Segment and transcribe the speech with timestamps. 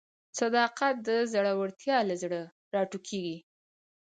[0.39, 2.41] صداقت د زړورتیا له زړه
[2.73, 3.37] راټوکېږي.